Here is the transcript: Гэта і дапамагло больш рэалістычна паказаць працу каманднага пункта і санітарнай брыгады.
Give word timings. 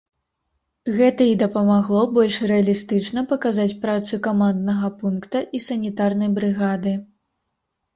Гэта 0.95 1.27
і 1.31 1.35
дапамагло 1.43 2.01
больш 2.17 2.39
рэалістычна 2.53 3.25
паказаць 3.35 3.69
працу 3.87 4.23
каманднага 4.31 4.93
пункта 5.01 5.37
і 5.59 5.67
санітарнай 5.71 6.37
брыгады. 6.39 7.01